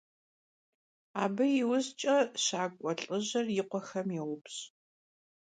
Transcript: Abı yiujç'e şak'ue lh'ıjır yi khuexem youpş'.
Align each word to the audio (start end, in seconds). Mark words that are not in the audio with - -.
Abı 1.23 1.45
yiujç'e 1.55 2.15
şak'ue 2.45 2.93
lh'ıjır 2.99 3.47
yi 3.55 3.63
khuexem 3.69 4.07
youpş'. 4.17 4.61